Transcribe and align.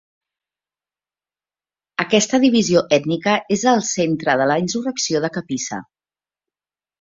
Aquesta 2.03 2.39
divisió 2.45 2.81
ètnica 2.97 3.35
és 3.57 3.67
al 3.73 3.85
centre 3.91 4.37
de 4.43 4.49
la 4.53 4.57
insurrecció 4.65 5.23
de 5.27 5.31
Kapisa. 5.37 5.81